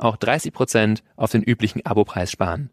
[0.00, 2.70] auch 30% auf den üblichen Abopreis sparen.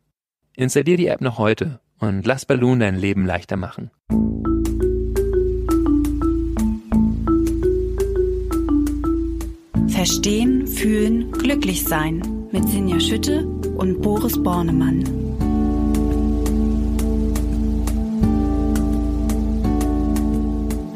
[0.55, 3.91] Installier die App noch heute und lass Balloon dein Leben leichter machen.
[9.89, 15.03] Verstehen, fühlen, glücklich sein mit Sinja Schütte und Boris Bornemann.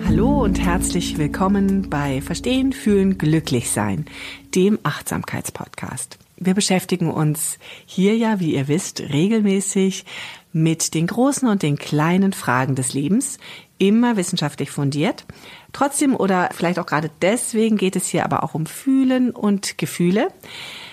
[0.06, 4.06] Hallo und herzlich willkommen bei Verstehen, Fühlen, Glücklich Sein,
[4.54, 6.20] dem Achtsamkeitspodcast.
[6.40, 10.06] Wir beschäftigen uns hier ja, wie ihr wisst, regelmäßig
[10.52, 13.38] mit den großen und den kleinen Fragen des Lebens,
[13.78, 15.26] immer wissenschaftlich fundiert.
[15.74, 20.30] Trotzdem oder vielleicht auch gerade deswegen geht es hier aber auch um Fühlen und Gefühle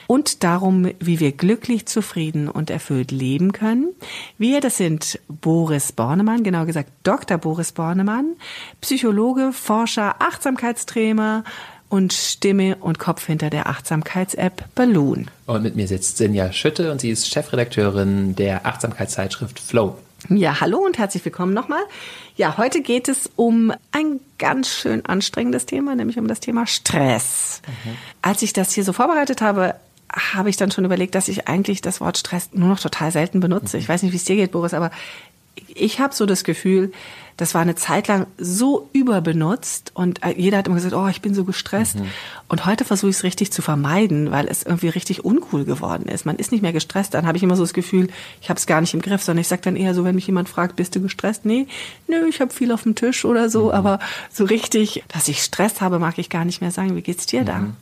[0.06, 3.93] und darum, wie wir glücklich, zufrieden und erfüllt leben können.
[4.39, 7.39] Wir, das sind Boris Bornemann, genau gesagt Dr.
[7.39, 8.37] Boris Bornemann,
[8.81, 11.45] Psychologe, Forscher, Achtsamkeitstrainer
[11.89, 15.29] und Stimme und Kopf hinter der Achtsamkeits-App Balloon.
[15.47, 19.98] Und mit mir sitzt Sinja Schütte und sie ist Chefredakteurin der Achtsamkeitszeitschrift Flow.
[20.28, 21.83] Ja, hallo und herzlich willkommen nochmal.
[22.37, 27.62] Ja, heute geht es um ein ganz schön anstrengendes Thema, nämlich um das Thema Stress.
[27.67, 27.97] Mhm.
[28.23, 29.77] Als ich das hier so vorbereitet habe,
[30.12, 33.41] habe ich dann schon überlegt, dass ich eigentlich das Wort Stress nur noch total selten
[33.41, 33.78] benutze.
[33.78, 34.91] Ich weiß nicht, wie es dir geht, Boris, aber
[35.69, 36.93] ich habe so das Gefühl,
[37.37, 41.20] das war eine Zeit lang so überbenutzt und äh, jeder hat immer gesagt, oh, ich
[41.20, 41.97] bin so gestresst.
[41.97, 42.06] Mhm.
[42.48, 46.25] Und heute versuche ich es richtig zu vermeiden, weil es irgendwie richtig uncool geworden ist.
[46.25, 47.12] Man ist nicht mehr gestresst.
[47.12, 48.09] Dann habe ich immer so das Gefühl,
[48.41, 50.27] ich habe es gar nicht im Griff, sondern ich sage dann eher so, wenn mich
[50.27, 51.45] jemand fragt, bist du gestresst?
[51.45, 51.67] Nee,
[52.09, 53.66] nö, ich habe viel auf dem Tisch oder so.
[53.66, 53.72] Mhm.
[53.72, 53.99] Aber
[54.32, 56.97] so richtig, dass ich Stress habe, mag ich gar nicht mehr sagen.
[56.97, 57.59] Wie geht's dir da?
[57.59, 57.77] Mhm.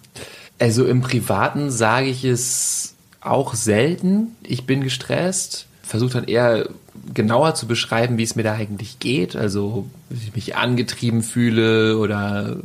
[0.58, 4.34] Also im Privaten sage ich es auch selten.
[4.42, 5.66] Ich bin gestresst.
[5.82, 6.68] Versuche dann eher
[7.12, 9.36] genauer zu beschreiben, wie es mir da eigentlich geht.
[9.36, 12.56] Also, wie ich mich angetrieben fühle oder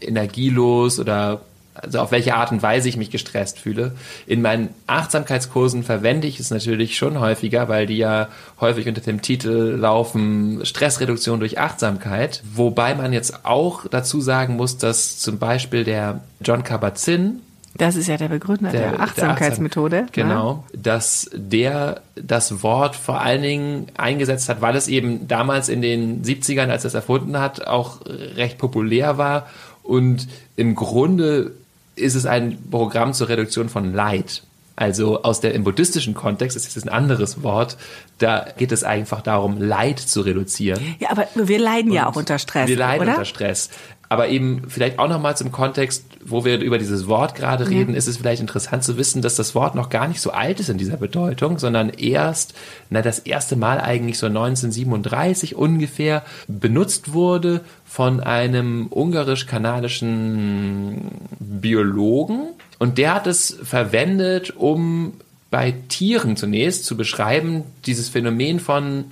[0.00, 1.40] energielos oder
[1.82, 3.92] also auf welche Art und Weise ich mich gestresst fühle.
[4.26, 8.28] In meinen Achtsamkeitskursen verwende ich es natürlich schon häufiger, weil die ja
[8.60, 12.42] häufig unter dem Titel laufen Stressreduktion durch Achtsamkeit.
[12.54, 17.40] Wobei man jetzt auch dazu sagen muss, dass zum Beispiel der John Kabat-Zinn,
[17.78, 20.04] das ist ja der Begründer der, der Achtsamkeitsmethode.
[20.04, 20.80] Achtsam, genau, ja.
[20.80, 26.22] dass der das Wort vor allen Dingen eingesetzt hat, weil es eben damals in den
[26.22, 29.46] 70ern, als er es erfunden hat, auch recht populär war
[29.82, 30.26] und
[30.56, 31.52] im Grunde
[31.94, 34.42] ist es ein Programm zur Reduktion von Leid.
[34.78, 37.78] Also aus der im buddhistischen Kontext ist es ein anderes Wort.
[38.18, 40.96] Da geht es einfach darum, Leid zu reduzieren.
[40.98, 42.68] Ja, aber wir leiden Und ja auch unter Stress.
[42.68, 43.12] Wir leiden oder?
[43.12, 43.70] unter Stress.
[44.08, 47.98] Aber eben vielleicht auch nochmal zum Kontext, wo wir über dieses Wort gerade reden, ja.
[47.98, 50.68] ist es vielleicht interessant zu wissen, dass das Wort noch gar nicht so alt ist
[50.68, 52.54] in dieser Bedeutung, sondern erst,
[52.88, 62.50] na, das erste Mal eigentlich so 1937 ungefähr benutzt wurde von einem ungarisch-kanadischen Biologen.
[62.78, 65.14] Und der hat es verwendet, um
[65.50, 69.06] bei Tieren zunächst zu beschreiben, dieses Phänomen von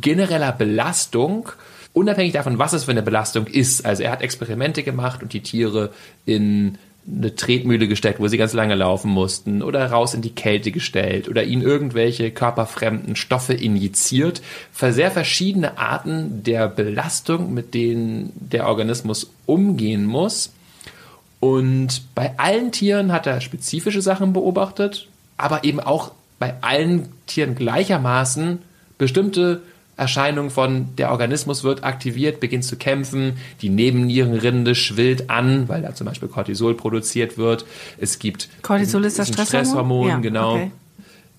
[0.00, 1.50] genereller Belastung,
[1.96, 3.86] unabhängig davon, was es für eine Belastung ist.
[3.86, 5.92] Also er hat Experimente gemacht und die Tiere
[6.26, 6.76] in
[7.08, 11.28] eine Tretmühle gesteckt, wo sie ganz lange laufen mussten oder raus in die Kälte gestellt
[11.28, 14.42] oder ihnen irgendwelche körperfremden Stoffe injiziert.
[14.72, 20.52] Für sehr verschiedene Arten der Belastung, mit denen der Organismus umgehen muss.
[21.40, 25.08] Und bei allen Tieren hat er spezifische Sachen beobachtet,
[25.38, 28.58] aber eben auch bei allen Tieren gleichermaßen
[28.98, 29.62] bestimmte
[29.96, 35.94] Erscheinung von der Organismus wird aktiviert, beginnt zu kämpfen, die Nebennierenrinde schwillt an, weil da
[35.94, 37.64] zum Beispiel Cortisol produziert wird.
[37.98, 40.54] Es gibt Cortisol ist das Stresshormon, Stresshormon ja, genau.
[40.54, 40.70] Okay.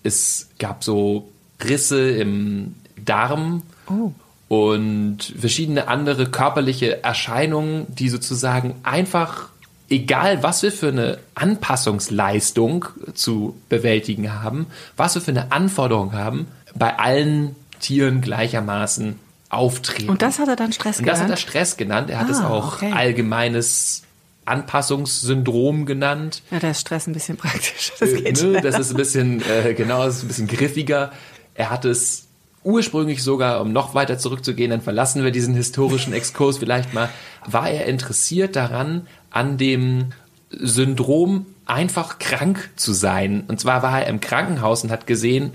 [0.04, 1.30] Es gab so
[1.64, 3.62] Risse im Darm.
[3.90, 4.12] Oh.
[4.48, 9.50] Und verschiedene andere körperliche Erscheinungen, die sozusagen einfach
[9.90, 16.48] egal was wir für eine Anpassungsleistung zu bewältigen haben, was wir für eine Anforderung haben,
[16.76, 19.20] bei allen Tieren gleichermaßen
[19.50, 20.10] auftreten.
[20.10, 21.18] Und das hat er dann Stress genannt?
[21.18, 22.10] Und das hat er Stress genannt.
[22.10, 22.92] Er hat ah, es auch okay.
[22.94, 24.04] allgemeines
[24.46, 26.42] Anpassungssyndrom genannt.
[26.52, 27.92] Ja, da ist Stress ein bisschen praktisch.
[28.00, 31.12] Das, äh, geht ne, das ist ein bisschen, äh, genau, das ist ein bisschen griffiger.
[31.54, 32.28] Er hat es
[32.64, 37.10] ursprünglich sogar, um noch weiter zurückzugehen, dann verlassen wir diesen historischen Exkurs vielleicht mal,
[37.46, 40.12] war er interessiert daran, an dem
[40.50, 43.44] Syndrom einfach krank zu sein.
[43.48, 45.52] Und zwar war er im Krankenhaus und hat gesehen,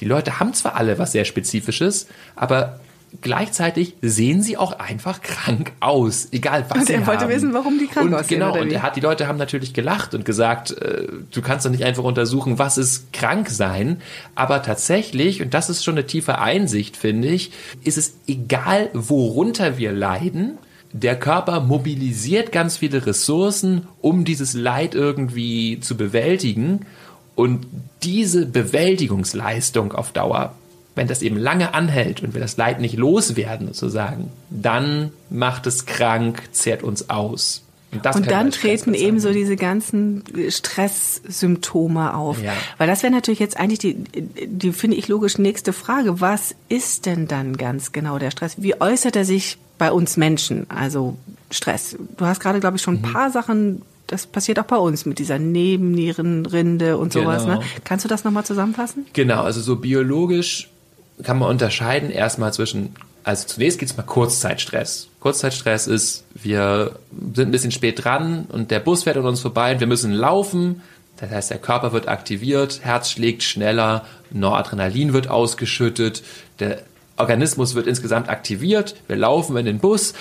[0.00, 2.80] die Leute haben zwar alle was sehr Spezifisches, aber
[3.22, 7.30] gleichzeitig sehen sie auch einfach krank aus, egal was Und sie er wollte haben.
[7.32, 10.14] wissen, warum die krank und aussehen, Genau, und er hat, die Leute haben natürlich gelacht
[10.14, 14.02] und gesagt, äh, du kannst doch nicht einfach untersuchen, was ist krank sein.
[14.34, 17.52] Aber tatsächlich, und das ist schon eine tiefe Einsicht, finde ich,
[17.84, 20.58] ist es egal, worunter wir leiden,
[20.92, 26.86] der Körper mobilisiert ganz viele Ressourcen, um dieses Leid irgendwie zu bewältigen.
[27.36, 27.66] Und
[28.02, 30.54] diese Bewältigungsleistung auf Dauer,
[30.96, 35.84] wenn das eben lange anhält und wir das Leid nicht loswerden sozusagen, dann macht es
[35.86, 37.62] krank, zehrt uns aus.
[38.02, 42.42] das Und können wir dann treten eben so diese ganzen Stresssymptome auf.
[42.42, 42.54] Ja.
[42.78, 43.94] Weil das wäre natürlich jetzt eigentlich die,
[44.46, 46.20] die finde ich logisch nächste Frage.
[46.20, 48.54] Was ist denn dann ganz genau der Stress?
[48.58, 50.66] Wie äußert er sich bei uns Menschen?
[50.70, 51.16] Also
[51.50, 51.96] Stress.
[52.16, 53.12] Du hast gerade, glaube ich, schon ein Mhm.
[53.12, 57.44] paar Sachen, das passiert auch bei uns mit dieser Nebennierenrinde und sowas.
[57.44, 57.58] Genau.
[57.58, 57.64] Ne?
[57.84, 59.06] Kannst du das nochmal zusammenfassen?
[59.12, 60.68] Genau, also so biologisch
[61.22, 62.94] kann man unterscheiden erstmal zwischen,
[63.24, 65.08] also zunächst geht's mal Kurzzeitstress.
[65.20, 66.96] Kurzzeitstress ist, wir
[67.34, 70.12] sind ein bisschen spät dran und der Bus fährt an uns vorbei und wir müssen
[70.12, 70.82] laufen.
[71.16, 76.22] Das heißt, der Körper wird aktiviert, Herz schlägt schneller, Noradrenalin wird ausgeschüttet,
[76.60, 76.82] der
[77.16, 80.12] Organismus wird insgesamt aktiviert, wir laufen in den Bus,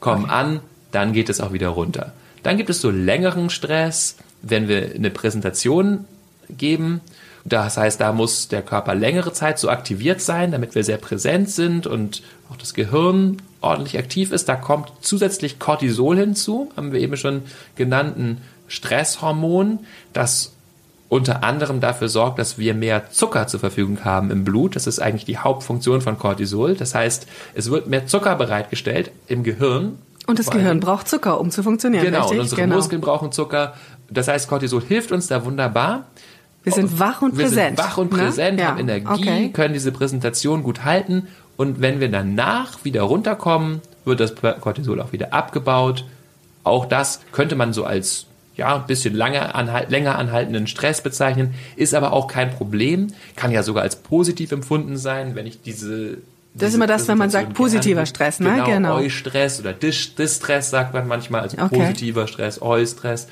[0.00, 0.60] kommen an,
[0.92, 2.12] dann geht es auch wieder runter.
[2.44, 6.04] Dann gibt es so längeren Stress, wenn wir eine Präsentation
[6.48, 7.00] geben.
[7.44, 11.50] Das heißt, da muss der Körper längere Zeit so aktiviert sein, damit wir sehr präsent
[11.50, 14.48] sind und auch das Gehirn ordentlich aktiv ist.
[14.48, 17.42] Da kommt zusätzlich Cortisol hinzu, haben wir eben schon
[17.76, 19.80] genannten Stresshormon,
[20.12, 20.52] das
[21.08, 24.74] unter anderem dafür sorgt, dass wir mehr Zucker zur Verfügung haben im Blut.
[24.74, 26.74] Das ist eigentlich die Hauptfunktion von Cortisol.
[26.74, 29.98] Das heißt, es wird mehr Zucker bereitgestellt im Gehirn.
[30.26, 32.04] Und das allem- Gehirn braucht Zucker, um zu funktionieren.
[32.04, 32.38] Genau, richtig?
[32.38, 32.76] und unsere genau.
[32.76, 33.74] Muskeln brauchen Zucker.
[34.10, 36.06] Das heißt, Cortisol hilft uns da wunderbar.
[36.62, 37.76] Wir sind wach und Wir präsent.
[37.76, 38.18] sind wach und ne?
[38.18, 39.50] präsent, Ja, haben Energie, Okay.
[39.52, 41.26] können diese Präsentation gut halten.
[41.56, 46.04] Und wenn wir danach wieder runterkommen, wird das Cortisol auch wieder abgebaut.
[46.64, 48.26] Auch das könnte man so als
[48.56, 53.50] ja, ein bisschen lange anhal länger anhaltenden Stress bezeichnen, ist aber auch kein Problem, kann
[53.50, 56.18] ja sogar als positiv empfunden sein, wenn ich diese
[56.54, 58.50] Das ist immer das, wenn man sagt, positiver Stress, ne?
[58.54, 58.98] Genau, Genau.
[59.00, 61.76] Eu-Stress oder Dis- Distress sagt man manchmal, also Okay.
[61.78, 63.26] positiver Stress, Eu-Stress.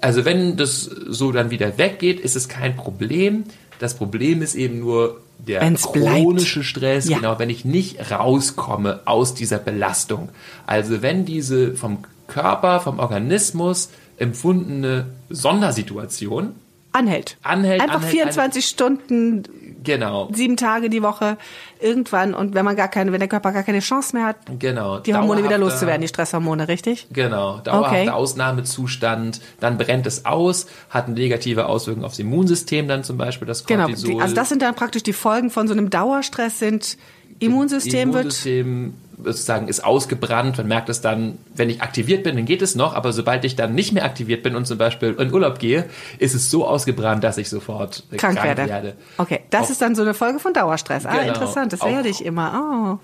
[0.00, 3.44] Also wenn das so dann wieder weggeht, ist es kein Problem.
[3.78, 6.16] Das Problem ist eben nur der Wenn's bleibt.
[6.16, 7.18] chronische Stress, Ja.
[7.18, 10.30] genau, wenn ich nicht rauskomme aus dieser Belastung.
[10.66, 16.54] Also wenn diese vom Körper, vom Organismus empfundene Sondersituation
[16.92, 17.36] Anhält.
[17.42, 19.42] Anhält, Einfach anhält, 24 Stunden,
[19.86, 21.38] genau, sieben Tage die Woche,
[21.80, 24.98] irgendwann und wenn man gar keine, wenn der Körper gar keine Chance mehr hat, genau.
[24.98, 27.06] die Hormone wieder loszuwerden, die Stresshormone, richtig?
[27.12, 28.10] Genau, dauerhafter Okay.
[28.10, 33.84] Ausnahmezustand, dann brennt es aus, hat negative Auswirkungen aufs Immunsystem dann zum Beispiel, das Genau.
[33.86, 34.14] Cortisol.
[34.14, 36.98] Die, also das sind dann praktisch die Folgen von so einem Dauerstress sind
[37.38, 40.58] Immunsystem wird Immunsystem sozusagen ist ausgebrannt.
[40.58, 43.56] Man merkt es dann, wenn ich aktiviert bin, dann geht es noch, aber sobald ich
[43.56, 45.86] dann nicht mehr aktiviert bin und zum Beispiel in Urlaub gehe,
[46.18, 48.94] ist es so ausgebrannt, dass ich sofort äh, krank, werde.
[49.16, 51.06] Okay, das Auch- ist dann so eine Folge von Dauerstress.
[51.06, 51.28] Ah, Genau.
[51.28, 52.98] interessant, das Auch- werde ich immer.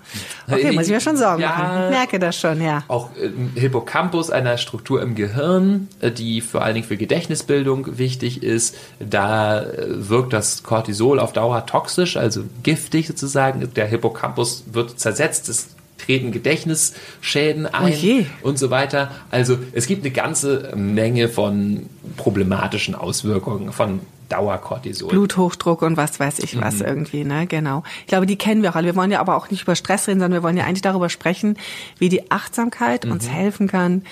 [0.48, 0.52] Oh.
[0.52, 1.48] Okay, Äh, muss ich mir schon Sorgen ja.
[1.48, 1.84] machen.
[1.84, 2.84] Ich merke das schon, ja.
[2.88, 8.42] Auch im Hippocampus, einer Struktur im Gehirn, äh, die vor allen Dingen für Gedächtnisbildung wichtig
[8.42, 13.72] ist, da äh, wirkt das Cortisol auf Dauer toxisch, also giftig sozusagen.
[13.74, 15.71] Der Hippocampus wird zersetzt, es
[16.04, 18.26] treten Gedächtnisschäden ein je.
[18.42, 19.10] und so weiter.
[19.30, 25.10] Also es gibt eine ganze Menge von problematischen Auswirkungen von Dauercortisol.
[25.10, 26.60] Bluthochdruck und was weiß ich Mhm.
[26.62, 27.46] was irgendwie, ne?
[27.46, 27.82] Genau.
[28.00, 28.86] Ich glaube, die kennen wir auch alle.
[28.86, 31.10] Wir wollen ja aber auch nicht über Stress reden, sondern wir wollen ja eigentlich darüber
[31.10, 31.58] sprechen,
[31.98, 33.30] wie die Achtsamkeit uns Mhm.
[33.32, 34.02] helfen kann,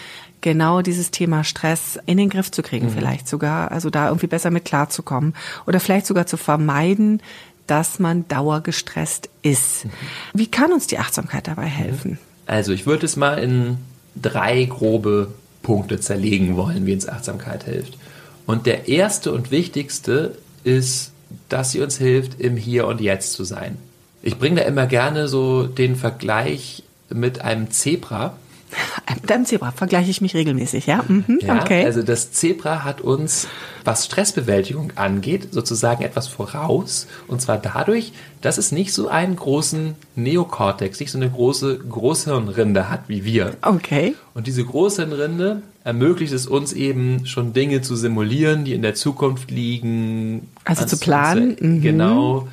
[0.42, 2.66] genau dieses Thema Stress in den Griff zu Mhm.
[2.66, 5.34] kriegen, vielleicht sogar, also da irgendwie besser mit klarzukommen
[5.66, 7.22] oder vielleicht sogar zu vermeiden,
[7.70, 9.84] dass man dauergestresst ist.
[9.84, 9.90] Mhm.
[10.34, 12.18] Wie kann uns die Achtsamkeit dabei helfen?
[12.46, 13.78] Also ich würde es mal in
[14.20, 17.96] drei grobe Punkte zerlegen wollen, wie uns Achtsamkeit hilft.
[18.46, 21.12] Und der erste und wichtigste ist,
[21.48, 23.76] dass sie uns hilft, im Hier und Jetzt zu sein.
[24.22, 28.36] Ich bringe da immer gerne so den Vergleich mit einem Zebra.
[29.20, 31.04] Mit deinem Zebra vergleiche ich mich regelmäßig, ja?
[31.06, 31.84] Mhm, Ja, okay.
[31.84, 33.48] Also das Zebra hat uns,
[33.84, 37.06] was Stressbewältigung angeht, sozusagen etwas voraus.
[37.26, 42.88] Und zwar dadurch, dass es nicht so einen großen Neokortex, nicht so eine große Großhirnrinde
[42.88, 43.56] hat wie wir.
[43.62, 44.14] okay.
[44.34, 49.50] Und diese Großhirnrinde ermöglicht es uns eben schon Dinge zu simulieren, die in der Zukunft
[49.50, 50.48] liegen.
[50.64, 51.80] Also zu planen, zu- mhm.
[51.82, 52.48] Genau.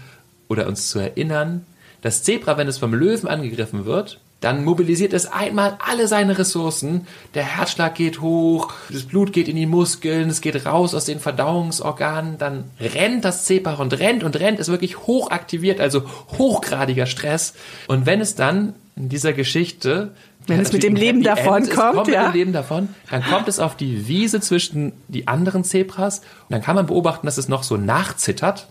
[0.50, 1.66] Oder uns zu erinnern.
[2.02, 7.08] Das Zebra, wenn es vom Löwen angegriffen wird, dann mobilisiert es einmal alle seine Ressourcen.
[7.34, 11.20] Der Herzschlag geht hoch, das Blut geht in die Muskeln, es geht raus aus den
[11.20, 16.04] Verdauungsorganen, dann rennt das Zebra und rennt und rennt, ist wirklich hochaktiviert, also
[16.38, 17.56] hochgradiger Stress.
[17.88, 20.12] Und wenn es dann in dieser Geschichte
[20.48, 22.24] wenn es mit dem Leben davon End, kommt, kommt ja.
[22.24, 26.52] mit dem Leben davon, dann kommt es auf die Wiese zwischen die anderen Zebras und
[26.52, 28.68] dann kann man beobachten, dass es noch so nachzittert.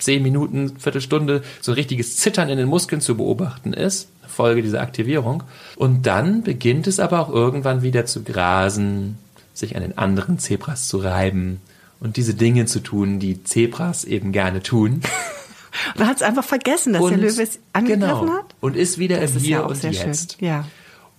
[0.00, 4.08] Zehn Minuten, Viertelstunde, so ein richtiges Zittern in den Muskeln zu beobachten ist.
[4.26, 5.42] Folge dieser Aktivierung.
[5.76, 9.18] Und dann beginnt es aber auch irgendwann wieder zu grasen,
[9.52, 11.60] sich an den anderen Zebras zu reiben
[12.00, 15.02] und diese Dinge zu tun, die Zebras eben gerne tun.
[15.96, 18.56] Und hat es einfach vergessen, dass und, der Löwe es angegriffen genau, hat.
[18.60, 20.36] Und ist wieder Das im ist Hier ja auch und sehr Jetzt.
[20.38, 20.48] schön.
[20.48, 20.64] Ja.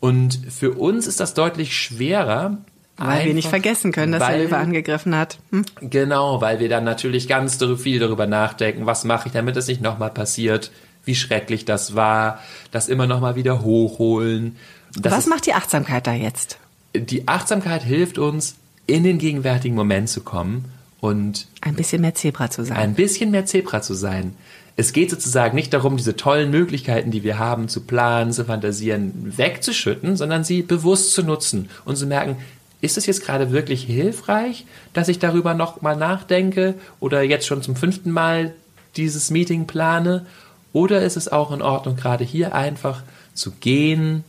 [0.02, 2.58] Und für uns ist das deutlich schwerer.
[2.98, 5.40] Weil wir nicht einfach, vergessen können, dass weil, der Löwe angegriffen hat.
[5.52, 5.66] Hm?
[5.82, 9.82] Genau, weil wir dann natürlich ganz viel darüber nachdenken, was mache ich, damit es nicht
[9.82, 10.72] nochmal passiert,
[11.04, 12.40] wie schrecklich das war,
[12.72, 14.56] das immer nochmal wieder hochholen.
[14.96, 16.58] Das Was ist, macht die Achtsamkeit da jetzt?
[16.94, 18.56] die Achtsamkeit hilft uns,
[18.88, 20.66] in den gegenwärtigen Moment zu kommen
[21.00, 22.78] und Ein bisschen mehr Zebra zu sein.
[22.78, 24.36] ein bisschen mehr Zebra zu sein.
[24.76, 29.34] Es geht sozusagen nicht darum, diese tollen Möglichkeiten, die wir haben, zu planen, zu fantasieren,
[29.38, 32.38] wegzuschütten, sondern sie bewusst zu nutzen und zu merken,
[32.82, 37.62] ist es jetzt gerade wirklich hilfreich, dass ich darüber noch mal nachdenke oder jetzt schon
[37.62, 38.54] zum fünften Mal
[38.98, 40.26] dieses Meeting plane?
[40.74, 44.24] Oder ist es auch in Ordnung, gerade hier einfach zu gehen,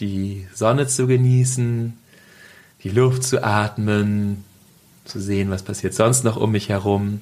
[0.00, 1.96] die Sonne zu genießen,
[2.82, 4.44] die Luft zu atmen,
[5.04, 7.20] zu sehen, was passiert sonst noch um mich herum.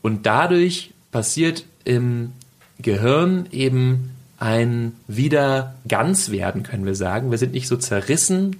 [0.00, 2.32] Und dadurch passiert im
[2.80, 7.30] Gehirn eben ein wieder ganz werden, können wir sagen.
[7.30, 8.56] Wir sind nicht so zerrissen.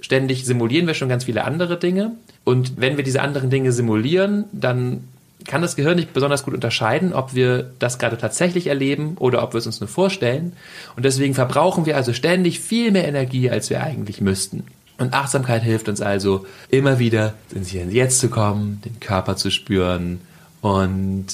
[0.00, 2.12] Ständig simulieren wir schon ganz viele andere Dinge.
[2.44, 5.04] Und wenn wir diese anderen Dinge simulieren, dann
[5.46, 9.54] kann das Gehirn nicht besonders gut unterscheiden, ob wir das gerade tatsächlich erleben oder ob
[9.54, 10.52] wir es uns nur vorstellen.
[10.96, 14.64] Und deswegen verbrauchen wir also ständig viel mehr Energie, als wir eigentlich müssten.
[14.98, 19.36] Und Achtsamkeit hilft uns also immer wieder ins Hier und Jetzt zu kommen, den Körper
[19.36, 20.20] zu spüren
[20.60, 21.26] und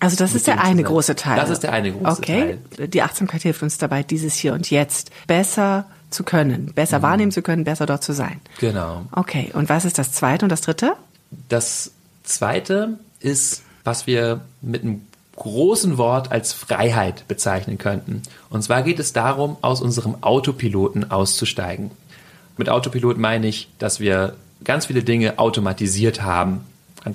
[0.00, 1.36] Also das ist der eine große Teil.
[1.36, 2.58] Das ist der eine große okay.
[2.78, 7.42] Die Achtsamkeit hilft uns dabei, dieses Hier und Jetzt besser zu können, besser wahrnehmen zu
[7.42, 8.40] können, besser dort zu sein.
[8.60, 9.06] genau.
[9.12, 10.94] Okay, und was ist das zweite und das dritte?
[11.48, 11.92] Das
[12.22, 15.02] zweite ist, was wir mit einem
[15.36, 18.22] großen Wort als Freiheit bezeichnen könnten.
[18.50, 21.90] Und zwar geht es darum, aus unserem Autopiloten auszusteigen.
[22.56, 26.60] Mit Autopilot meine ich, dass wir ganz viele Dinge automatisiert haben.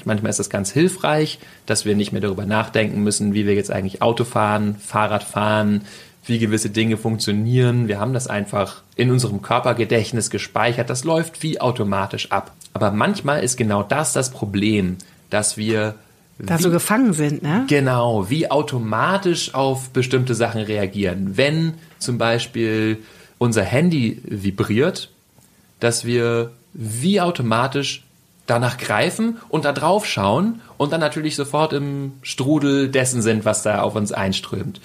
[0.06, 3.72] Manchmal ist das ganz hilfreich, dass wir nicht mehr darüber nachdenken müssen, wie wir jetzt
[3.72, 5.82] eigentlich Auto fahren, Fahrrad fahren,
[6.26, 7.88] wie gewisse Dinge funktionieren.
[7.88, 10.90] Wir haben das einfach in unserem Körpergedächtnis gespeichert.
[10.90, 12.52] Das läuft wie automatisch ab.
[12.74, 14.98] Aber manchmal ist genau das das Problem,
[15.30, 15.96] dass wir
[16.38, 17.66] Da wie- so gefangen sind, ne?
[17.68, 21.36] Genau, wie automatisch auf bestimmte Sachen reagieren.
[21.38, 22.98] Wenn zum Beispiel
[23.40, 25.10] unser Handy vibriert,
[25.80, 28.04] dass wir wie automatisch
[28.46, 33.64] danach greifen und da drauf schauen und dann natürlich sofort im Strudel dessen sind, was
[33.64, 34.80] da auf uns einströmt.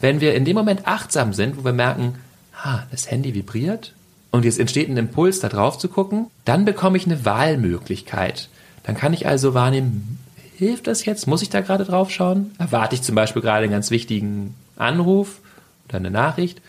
[0.00, 2.16] Wenn wir in dem Moment achtsam sind, wo wir merken,
[2.64, 3.92] ha, das Handy vibriert
[4.30, 8.48] und jetzt entsteht ein Impuls, da drauf zu gucken, dann bekomme ich eine Wahlmöglichkeit.
[8.82, 10.18] Dann kann ich also wahrnehmen,
[10.56, 11.26] hilft das jetzt?
[11.26, 12.52] Muss ich da gerade drauf schauen?
[12.58, 15.40] Erwarte ich zum Beispiel gerade einen ganz wichtigen Anruf
[15.88, 16.60] oder eine Nachricht?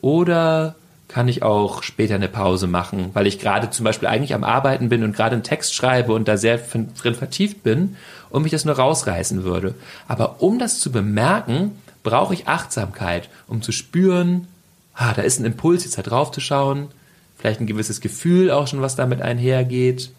[0.00, 0.76] Oder
[1.08, 4.88] kann ich auch später eine Pause machen, weil ich gerade zum Beispiel eigentlich am Arbeiten
[4.88, 7.96] bin und gerade einen Text schreibe und da sehr drin vertieft bin
[8.30, 9.74] und mich das nur rausreißen würde.
[10.08, 11.72] Aber um das zu bemerken,
[12.06, 14.46] brauche ich Achtsamkeit, um zu spüren,
[14.94, 16.86] ah, da ist ein Impuls, jetzt da drauf zu schauen,
[17.36, 20.12] vielleicht ein gewisses Gefühl auch schon, was damit einhergeht.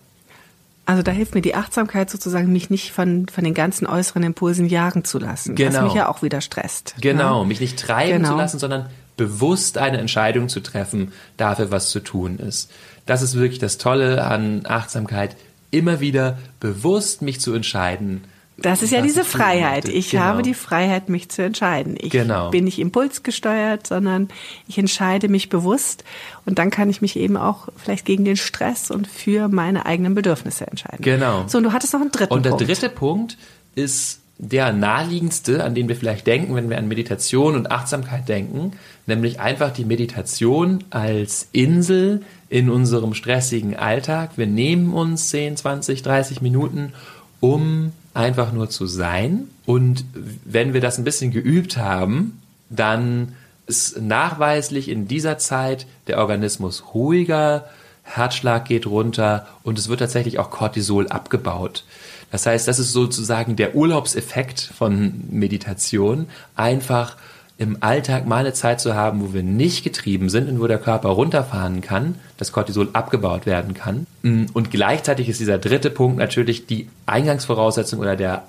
[0.85, 4.67] Also da hilft mir die Achtsamkeit sozusagen, mich nicht von, von den ganzen äußeren Impulsen
[4.67, 5.53] jagen zu lassen.
[5.53, 5.83] Was Genau.
[5.85, 6.95] mich ja auch wieder stresst.
[6.99, 7.47] Genau, Ne?
[7.47, 8.31] mich nicht treiben Genau.
[8.31, 12.69] zu lassen, sondern bewusst eine Entscheidung zu treffen, dafür was zu tun ist.
[13.05, 15.37] Das ist wirklich das Tolle an Achtsamkeit,
[15.71, 18.25] immer wieder bewusst mich zu entscheiden.
[18.59, 19.87] Das ist ja was diese tun Freiheit.
[19.87, 20.23] Ich Genau.
[20.23, 21.95] habe die Freiheit, mich zu entscheiden.
[21.99, 22.49] Ich Genau.
[22.49, 24.29] bin nicht impulsgesteuert, sondern
[24.67, 26.03] ich entscheide mich bewusst
[26.45, 30.15] und dann kann ich mich eben auch vielleicht gegen den Stress und für meine eigenen
[30.15, 31.01] Bedürfnisse entscheiden.
[31.01, 31.45] Genau.
[31.47, 32.67] So, und du hattest noch einen dritten Und der Punkt.
[32.67, 33.37] dritte Punkt
[33.75, 38.73] ist der naheliegendste, an den wir vielleicht denken, wenn wir an Meditation und Achtsamkeit denken,
[39.07, 44.31] nämlich einfach die Meditation als Insel in unserem stressigen Alltag.
[44.35, 46.93] Wir nehmen uns 10, 20, 30 Minuten,
[47.39, 49.47] um einfach nur zu sein.
[49.65, 53.33] Und wenn wir das ein bisschen geübt haben, dann
[53.67, 57.65] ist nachweislich in dieser Zeit der Organismus ruhiger,
[58.03, 61.83] Herzschlag geht runter und es wird tatsächlich auch Cortisol abgebaut.
[62.31, 67.17] Das heißt, das ist sozusagen der Urlaubseffekt von Meditation, einfach
[67.57, 70.77] im Alltag mal eine Zeit zu haben, wo wir nicht getrieben sind und wo der
[70.77, 74.05] Körper runterfahren kann, das Cortisol abgebaut werden kann.
[74.21, 78.43] Mm, und gleichzeitig ist dieser dritte Punkt natürlich die Eingangsvoraussetzung oder der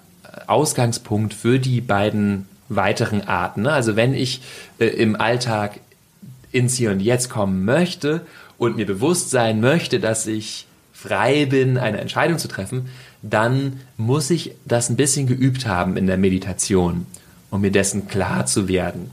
[0.46, 3.62] Ausgangspunkt für die beiden weiteren Arten.
[3.62, 3.72] Ne?
[3.72, 4.42] Also wenn ich
[4.78, 5.80] äh, im Alltag
[6.52, 8.22] ins Hier und Jetzt kommen möchte
[8.58, 12.88] und mir bewusst sein möchte, dass ich frei bin, eine Entscheidung zu treffen,
[13.22, 17.06] dann muss ich das ein bisschen geübt haben in der Meditation
[17.50, 19.10] um mir dessen klar zu werden.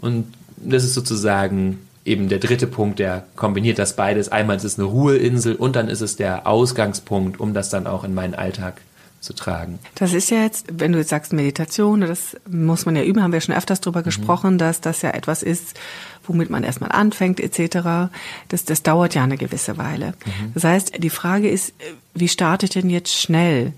[0.00, 4.30] Und das ist sozusagen eben der dritte Punkt, der kombiniert das beides.
[4.30, 8.04] Einmal ist es eine Ruheinsel und dann ist es der Ausgangspunkt, um das dann auch
[8.04, 8.80] in meinen Alltag
[9.20, 9.80] zu tragen.
[9.96, 13.32] Das ist ja jetzt, wenn du jetzt sagst Meditation, das muss man ja üben, haben
[13.32, 14.04] wir schon öfters drüber mhm.
[14.04, 15.74] gesprochen, dass das ja etwas ist,
[16.26, 18.10] womit man erstmal anfängt etc.
[18.48, 20.14] Das, das dauert ja eine gewisse Weile.
[20.24, 20.52] Mhm.
[20.54, 21.74] Das heißt, die Frage ist,
[22.14, 23.72] wie starte ich denn jetzt schnell?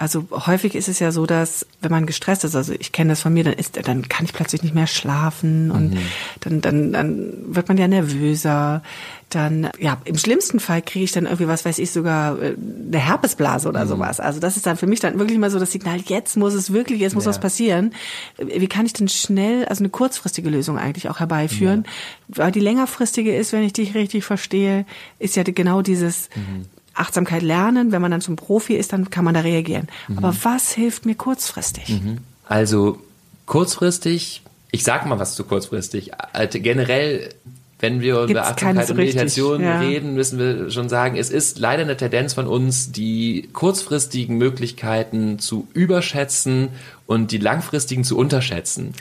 [0.00, 3.20] Also häufig ist es ja so, dass wenn man gestresst ist, also ich kenne das
[3.20, 5.98] von mir, dann ist, dann kann ich plötzlich nicht mehr schlafen und mhm.
[6.40, 8.82] dann, dann, dann wird man ja nervöser.
[9.28, 12.54] Dann, ja, im schlimmsten Fall kriege ich dann irgendwie, was weiß ich, sogar äh,
[12.86, 13.88] eine Herpesblase oder mhm.
[13.90, 14.20] sowas.
[14.20, 16.72] Also das ist dann für mich dann wirklich mal so das Signal, jetzt muss es
[16.72, 17.28] wirklich, jetzt muss ja.
[17.28, 17.92] was passieren.
[18.38, 21.84] Wie kann ich denn schnell, also eine kurzfristige Lösung eigentlich auch herbeiführen?
[22.28, 22.44] Ja.
[22.44, 24.86] Weil die längerfristige ist, wenn ich dich richtig verstehe,
[25.18, 26.64] ist ja genau dieses, mhm
[26.94, 27.92] Achtsamkeit lernen.
[27.92, 29.88] Wenn man dann zum Profi ist, dann kann man da reagieren.
[30.08, 30.18] Mhm.
[30.18, 31.88] Aber was hilft mir kurzfristig?
[31.88, 32.18] Mhm.
[32.46, 32.98] Also
[33.46, 36.12] kurzfristig, ich sag mal was zu kurzfristig.
[36.32, 37.34] Also generell,
[37.78, 39.80] wenn wir Gibt's über Achtsamkeit so und Meditation ja.
[39.80, 45.38] reden, müssen wir schon sagen, es ist leider eine Tendenz von uns, die kurzfristigen Möglichkeiten
[45.38, 46.68] zu überschätzen
[47.06, 48.94] und die langfristigen zu unterschätzen.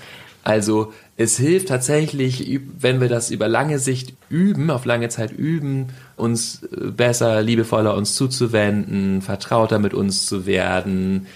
[0.44, 5.88] Also es hilft tatsächlich, wenn wir das über lange Sicht üben, auf lange Zeit üben,
[6.16, 11.28] uns äh, besser, liebevoller uns zuzuwenden, vertrauter mit uns zu werden,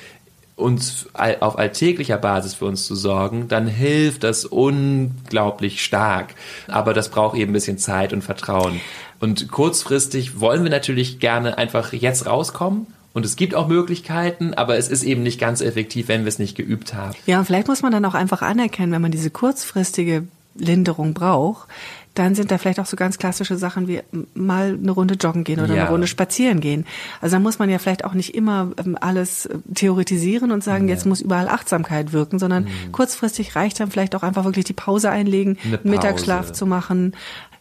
[0.56, 6.36] uns auf alltäglicher Basis für uns zu sorgen, dann hilft das unglaublich stark.
[6.68, 8.80] Aber das braucht eben ein bisschen Zeit und Vertrauen.
[9.20, 14.78] Und kurzfristig wollen wir natürlich gerne einfach jetzt rauskommen und es gibt auch Möglichkeiten, aber
[14.78, 17.14] es ist eben nicht ganz effektiv, wenn wir es nicht geübt haben.
[17.26, 20.24] Ja, und vielleicht muss man dann auch einfach anerkennen, wenn man diese kurzfristige
[20.56, 21.68] Linderung braucht,
[22.14, 24.02] dann sind da vielleicht auch so ganz klassische Sachen wie
[24.36, 25.84] mal eine Runde joggen gehen oder ja.
[25.84, 26.86] eine Runde spazieren gehen.
[27.22, 30.88] Also da muss man ja vielleicht auch nicht immer ähm, alles äh, theoretisieren und sagen,
[30.88, 30.94] ja.
[30.94, 32.92] jetzt muss überall Achtsamkeit wirken, sondern mhm.
[32.92, 35.80] kurzfristig reicht dann vielleicht auch einfach wirklich die Pause einlegen, Pause.
[35.84, 37.14] Mittagsschlaf zu machen,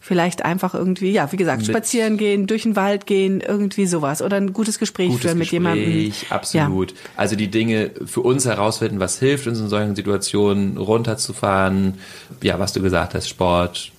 [0.04, 4.20] vielleicht einfach irgendwie, ja, wie gesagt, mit spazieren gehen, durch den Wald gehen, irgendwie sowas
[4.20, 6.12] oder ein gutes Gespräch gutes führen mit Gespräch, jemandem.
[6.28, 6.90] Absolut.
[6.90, 6.96] Ja.
[7.16, 11.94] Also die Dinge für uns herausfinden, was hilft uns in solchen Situationen, runterzufahren.
[12.42, 13.92] Ja, was du gesagt hast, Sport,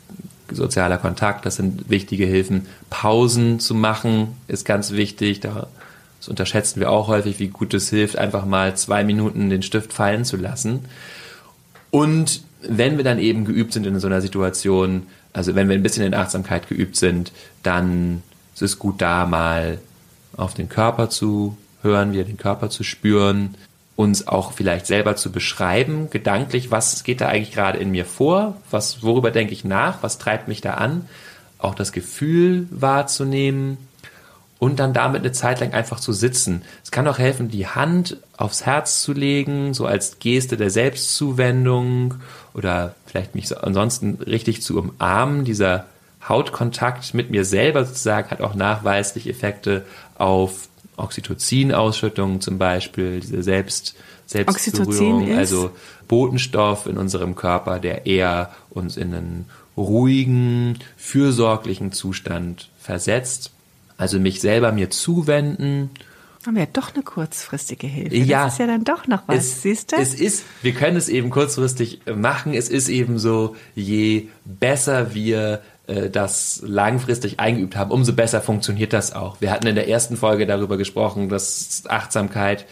[0.51, 2.67] sozialer Kontakt, das sind wichtige Hilfen.
[2.89, 5.39] Pausen zu machen ist ganz wichtig.
[5.39, 5.67] Da
[6.19, 9.93] das unterschätzen wir auch häufig, wie gut es hilft, einfach mal zwei Minuten den Stift
[9.93, 10.85] fallen zu lassen.
[11.91, 15.83] Und wenn wir dann eben geübt sind in so einer Situation, also wenn wir ein
[15.83, 17.31] bisschen in Achtsamkeit geübt sind,
[17.63, 19.79] dann ist es gut, da mal
[20.37, 23.55] auf den Körper zu hören, wieder den Körper zu spüren,
[23.95, 28.57] uns auch vielleicht selber zu beschreiben, gedanklich, was geht da eigentlich gerade in mir vor,
[28.71, 31.07] was, worüber denke ich nach, was treibt mich da an,
[31.59, 33.77] auch das Gefühl wahrzunehmen
[34.63, 36.61] und dann damit eine Zeit lang einfach zu sitzen.
[36.85, 42.13] Es kann auch helfen, die Hand aufs Herz zu legen, so als Geste der Selbstzuwendung
[42.53, 45.43] oder vielleicht mich so ansonsten richtig zu umarmen.
[45.43, 45.87] Dieser
[46.29, 49.83] Hautkontakt mit mir selber sozusagen hat auch nachweislich Effekte
[50.17, 53.95] auf Oxytocin-Ausschüttung zum Beispiel, diese Selbst,
[54.27, 55.71] Selbstberührung, also
[56.07, 59.45] Botenstoff in unserem Körper, der eher uns in einen
[59.75, 63.51] ruhigen, fürsorglichen Zustand versetzt.
[64.03, 65.89] Also mich selber mir zuwenden.
[66.45, 68.17] Haben wir ja doch eine kurzfristige Hilfe.
[68.17, 69.95] Ja, das ist ja dann doch noch was, es, siehst du?
[69.95, 72.53] Es ist, wir können es eben kurzfristig machen.
[72.53, 78.91] Es ist eben so, je besser wir äh, das langfristig eingeübt haben, umso besser funktioniert
[78.91, 79.39] das auch.
[79.39, 82.65] Wir hatten in der ersten Folge darüber gesprochen, dass Achtsamkeit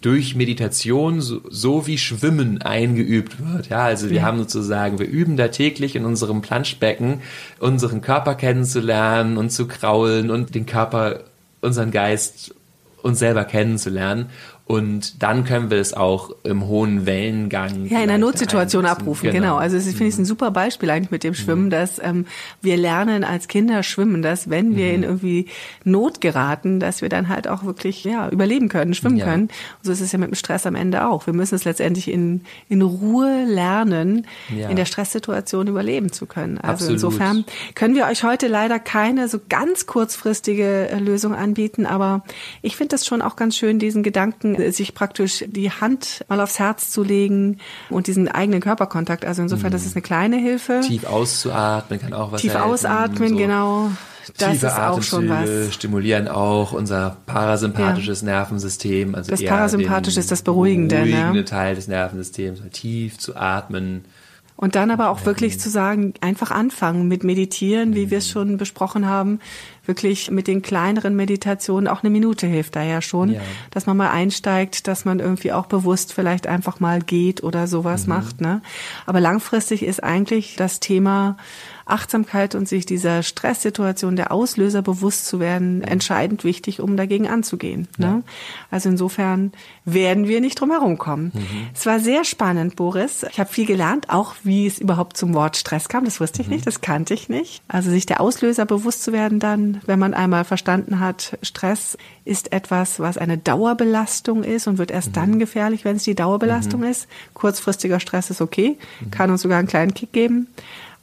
[0.00, 3.68] durch Meditation so, so wie Schwimmen eingeübt wird.
[3.68, 4.22] Ja, also wir ja.
[4.22, 7.22] haben sozusagen, wir üben da täglich in unserem Planschbecken,
[7.58, 11.20] unseren Körper kennenzulernen und zu kraulen und den Körper,
[11.60, 12.54] unseren Geist
[13.02, 14.26] uns selber kennenzulernen.
[14.68, 17.86] Und dann können wir es auch im hohen Wellengang.
[17.86, 19.02] Ja, in einer Notsituation einsetzen.
[19.02, 19.38] abrufen, genau.
[19.38, 19.56] genau.
[19.58, 21.34] Also das finde ich ein super Beispiel eigentlich mit dem mhm.
[21.36, 21.70] Schwimmen, mhm.
[21.70, 22.26] dass ähm,
[22.62, 24.94] wir lernen als Kinder schwimmen, dass wenn wir mhm.
[24.94, 25.46] in irgendwie
[25.84, 29.26] Not geraten, dass wir dann halt auch wirklich ja überleben können, schwimmen ja.
[29.26, 29.44] können.
[29.44, 29.52] Und
[29.82, 31.26] so ist es ja mit dem Stress am Ende auch.
[31.28, 34.68] Wir müssen es letztendlich in, in Ruhe lernen, ja.
[34.68, 36.58] in der Stresssituation überleben zu können.
[36.58, 36.94] Also Absolut.
[36.94, 37.44] insofern
[37.76, 42.24] können wir euch heute leider keine so ganz kurzfristige äh, Lösung anbieten, aber
[42.62, 46.58] ich finde das schon auch ganz schön, diesen Gedanken sich praktisch die Hand mal aufs
[46.58, 47.58] Herz zu legen
[47.90, 49.24] und diesen eigenen Körperkontakt.
[49.24, 50.80] Also insofern, das ist eine kleine Hilfe.
[50.86, 52.70] Tief auszuatmen kann auch was Tief helfen.
[52.70, 53.90] ausatmen, So genau.
[54.36, 55.74] Das Tiefe ist auch schon Atemzüge was.
[55.74, 59.14] stimulieren auch unser parasympathisches Nervensystem.
[59.14, 61.04] Also Das Parasympathische ist das Beruhigende, ne?
[61.06, 64.04] beruhigende Teil des Nervensystems, mal tief zu atmen.
[64.56, 68.56] Und dann aber auch wirklich zu sagen, einfach anfangen mit Meditieren, wie wir es schon
[68.56, 69.38] besprochen haben.
[69.86, 73.40] Wirklich mit den kleineren Meditationen, auch eine Minute hilft da ja schon, Ja.
[73.70, 78.06] dass man mal einsteigt, dass man irgendwie auch bewusst vielleicht einfach mal geht oder sowas
[78.06, 78.40] macht.
[78.40, 78.62] Ne?
[79.06, 81.36] Aber langfristig ist eigentlich das Thema
[81.88, 87.86] Achtsamkeit und sich dieser Stresssituation der Auslöser bewusst zu werden, entscheidend wichtig, um dagegen anzugehen.
[87.96, 88.24] Ne?
[88.72, 89.52] Also insofern
[89.84, 91.30] werden wir nicht drum herum kommen.
[91.74, 93.24] Es war sehr spannend, Boris.
[93.30, 96.04] Ich habe viel gelernt, auch wie es überhaupt zum Wort Stress kam.
[96.04, 97.62] Das wusste ich nicht, das kannte ich nicht.
[97.68, 102.52] Also sich der Auslöser bewusst zu werden dann, wenn man einmal verstanden hat, Stress ist
[102.52, 107.08] etwas, was eine Dauerbelastung ist und wird erst dann gefährlich, wenn es die Dauerbelastung ist.
[107.34, 108.78] Kurzfristiger Stress ist okay,
[109.10, 110.48] kann uns sogar einen kleinen Kick geben.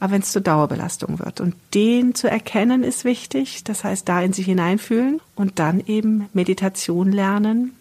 [0.00, 4.20] Aber wenn es zur Dauerbelastung wird und den zu erkennen ist wichtig, das heißt da
[4.20, 7.72] in sich hineinfühlen und dann eben Meditation lernen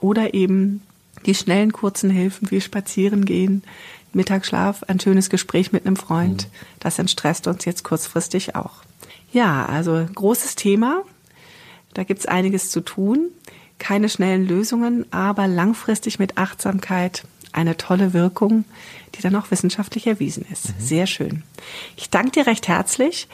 [0.00, 0.82] oder eben
[1.26, 3.62] die schnellen kurzen Hilfen wie spazieren gehen,
[4.12, 6.48] Mittagsschlaf, ein schönes Gespräch mit einem Freund,
[6.80, 8.82] das entstresst uns jetzt kurzfristig auch.
[9.32, 11.04] Ja, also großes Thema,
[11.94, 13.28] da gibt's einiges zu tun,
[13.78, 18.64] keine schnellen Lösungen, aber langfristig mit Achtsamkeit eine tolle Wirkung,
[19.14, 20.72] die dann auch wissenschaftlich erwiesen ist.
[20.78, 21.42] Sehr schön.
[21.96, 23.28] Ich danke dir recht herzlich.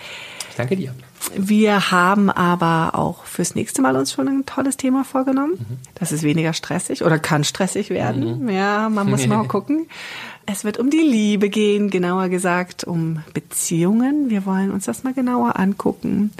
[0.50, 0.94] Ich danke dir.
[1.37, 5.80] Wir haben aber auch fürs nächste Mal uns schon ein tolles Thema vorgenommen.
[5.94, 8.48] Das ist weniger stressig oder kann stressig werden.
[8.48, 9.87] Ja, man muss mal gucken.
[10.46, 14.28] Es wird um die Liebe gehen, genauer gesagt um Beziehungen.
[14.28, 16.32] Wir wollen uns das mal genauer angucken,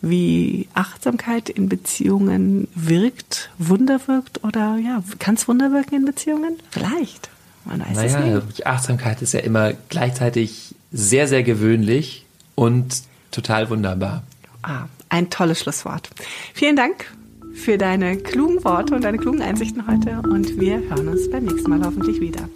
[0.00, 6.56] wie Achtsamkeit in Beziehungen wirkt, Wunder wirkt oder ja, kann es Wunder wirken in Beziehungen?
[6.70, 7.30] Vielleicht.
[7.64, 8.66] Man weiß es Naja, nicht.
[8.66, 14.22] Achtsamkeit ist ja immer gleichzeitig sehr, sehr gewöhnlich und total wunderbar.
[14.62, 16.10] Ah, ein tolles Schlusswort.
[16.54, 17.06] Vielen Dank
[17.54, 21.70] für deine klugen Worte und deine klugen Einsichten heute und wir hören uns beim nächsten
[21.70, 22.48] Mal hoffentlich wieder.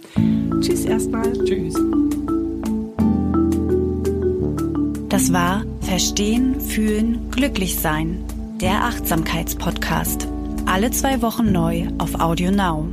[0.61, 1.31] Tschüss erstmal.
[1.45, 1.75] Tschüss.
[5.09, 8.23] Das war Verstehen, Fühlen, Glücklich sein,
[8.59, 10.27] der Achtsamkeitspodcast.
[10.65, 12.89] Alle zwei Wochen neu auf Audio Now.